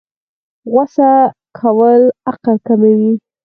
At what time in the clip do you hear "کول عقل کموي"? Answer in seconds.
1.59-3.13